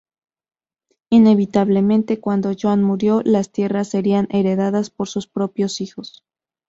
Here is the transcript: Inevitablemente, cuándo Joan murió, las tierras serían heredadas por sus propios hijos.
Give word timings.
Inevitablemente, 1.11 2.19
cuándo 2.19 2.53
Joan 2.59 2.81
murió, 2.83 3.21
las 3.23 3.51
tierras 3.51 3.89
serían 3.89 4.27
heredadas 4.31 4.89
por 4.89 5.07
sus 5.07 5.27
propios 5.27 5.79
hijos. 5.79 6.23